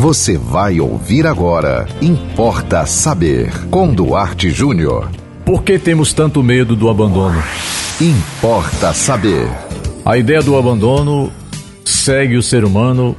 [0.00, 1.84] Você vai ouvir agora.
[2.00, 3.50] Importa saber.
[3.68, 5.10] Com Duarte Júnior.
[5.44, 7.42] Por que temos tanto medo do abandono?
[8.00, 9.50] Importa saber.
[10.04, 11.32] A ideia do abandono
[11.84, 13.16] segue o ser humano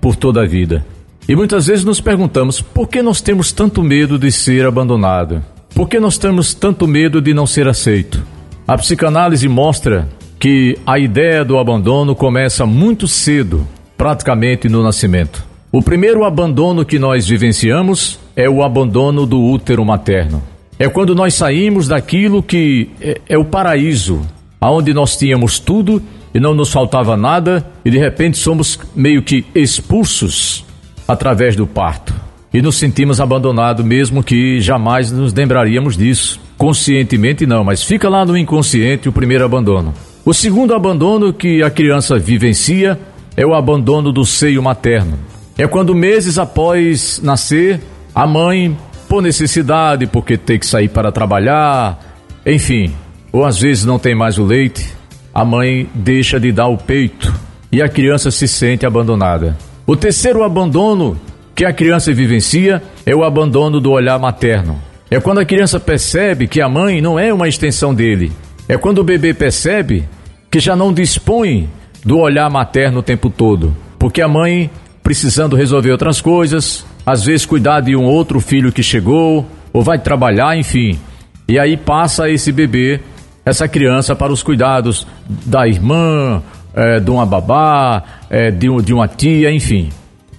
[0.00, 0.86] por toda a vida.
[1.28, 5.42] E muitas vezes nos perguntamos por que nós temos tanto medo de ser abandonado?
[5.74, 8.22] Por que nós temos tanto medo de não ser aceito?
[8.68, 10.08] A psicanálise mostra
[10.38, 13.66] que a ideia do abandono começa muito cedo,
[13.96, 15.49] praticamente no nascimento.
[15.72, 20.42] O primeiro abandono que nós vivenciamos é o abandono do útero materno.
[20.76, 24.20] É quando nós saímos daquilo que é, é o paraíso,
[24.60, 26.02] aonde nós tínhamos tudo
[26.34, 30.64] e não nos faltava nada, e de repente somos meio que expulsos
[31.06, 32.12] através do parto.
[32.52, 36.40] E nos sentimos abandonados, mesmo que jamais nos lembraríamos disso.
[36.58, 39.94] Conscientemente não, mas fica lá no inconsciente o primeiro abandono.
[40.24, 42.98] O segundo abandono que a criança vivencia
[43.36, 45.16] é o abandono do seio materno.
[45.60, 47.82] É quando meses após nascer,
[48.14, 48.74] a mãe,
[49.06, 51.98] por necessidade, porque tem que sair para trabalhar,
[52.46, 52.94] enfim,
[53.30, 54.90] ou às vezes não tem mais o leite,
[55.34, 57.30] a mãe deixa de dar o peito
[57.70, 59.54] e a criança se sente abandonada.
[59.86, 61.20] O terceiro abandono
[61.54, 64.80] que a criança vivencia é o abandono do olhar materno.
[65.10, 68.32] É quando a criança percebe que a mãe não é uma extensão dele.
[68.66, 70.08] É quando o bebê percebe
[70.50, 71.68] que já não dispõe
[72.02, 73.76] do olhar materno o tempo todo.
[73.98, 74.70] Porque a mãe,
[75.10, 79.98] precisando resolver outras coisas, às vezes cuidar de um outro filho que chegou, ou vai
[79.98, 81.00] trabalhar, enfim.
[81.48, 83.00] E aí passa esse bebê,
[83.44, 86.40] essa criança, para os cuidados da irmã,
[86.72, 89.88] é, de uma babá, é, de, de uma tia, enfim.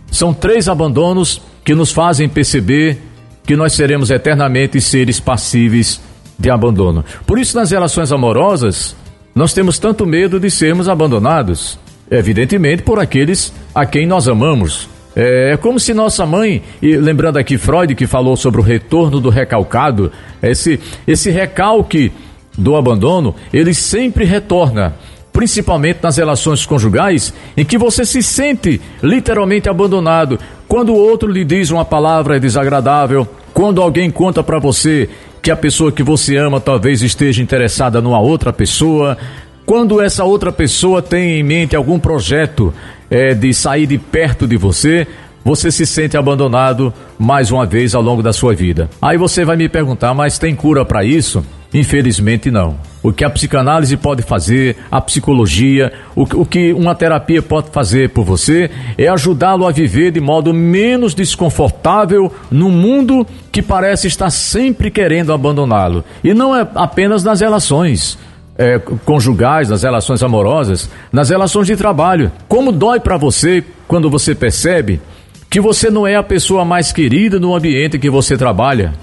[0.10, 2.98] São três abandonos que nos fazem perceber
[3.46, 6.00] que nós seremos eternamente seres passíveis
[6.40, 7.04] de abandono.
[7.28, 8.96] Por isso, nas relações amorosas,
[9.36, 11.78] nós temos tanto medo de sermos abandonados,
[12.12, 14.90] evidentemente por aqueles a quem nós amamos.
[15.16, 19.20] É, é como se nossa mãe, e lembrando aqui Freud que falou sobre o retorno
[19.20, 20.12] do recalcado,
[20.44, 22.12] esse, esse recalque
[22.58, 24.94] do abandono, ele sempre retorna
[25.32, 30.38] principalmente nas relações conjugais, em que você se sente literalmente abandonado.
[30.68, 35.10] Quando o outro lhe diz uma palavra desagradável, quando alguém conta para você
[35.42, 39.18] que a pessoa que você ama talvez esteja interessada numa outra pessoa,
[39.66, 42.74] quando essa outra pessoa tem em mente algum projeto
[43.10, 45.08] é, de sair de perto de você,
[45.44, 48.90] você se sente abandonado mais uma vez ao longo da sua vida.
[49.02, 51.44] Aí você vai me perguntar, mas tem cura para isso?
[51.74, 52.76] Infelizmente não.
[53.02, 58.10] O que a psicanálise pode fazer, a psicologia, o, o que uma terapia pode fazer
[58.10, 64.30] por você é ajudá-lo a viver de modo menos desconfortável num mundo que parece estar
[64.30, 66.04] sempre querendo abandoná-lo.
[66.24, 68.20] E não é apenas nas relações.
[68.64, 72.32] É, conjugais, nas relações amorosas, nas relações de trabalho.
[72.48, 75.02] Como dói para você quando você percebe
[75.50, 78.94] que você não é a pessoa mais querida no ambiente que você trabalha.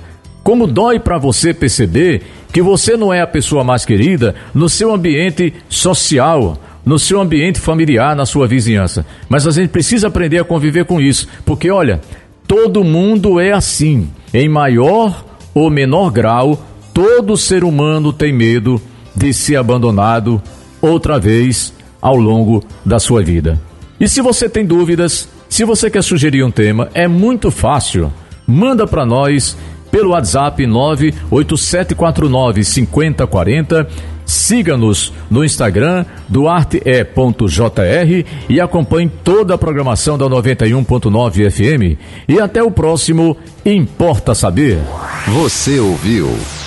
[0.44, 4.94] Como dói para você perceber que você não é a pessoa mais querida no seu
[4.94, 9.04] ambiente social, no seu ambiente familiar, na sua vizinhança.
[9.28, 12.00] Mas a gente precisa aprender a conviver com isso, porque olha,
[12.46, 14.08] todo mundo é assim.
[14.32, 16.64] Em maior ou menor grau,
[16.94, 18.80] todo ser humano tem medo
[19.18, 20.40] de ser abandonado
[20.80, 23.60] outra vez ao longo da sua vida.
[24.00, 28.12] E se você tem dúvidas, se você quer sugerir um tema, é muito fácil.
[28.46, 29.56] Manda para nós
[29.90, 33.88] pelo WhatsApp 98749 5040.
[34.24, 36.84] Siga-nos no Instagram duarte.jr
[38.48, 41.98] e acompanhe toda a programação da 91.9 FM.
[42.28, 44.78] E até o próximo Importa Saber.
[45.28, 46.28] Você ouviu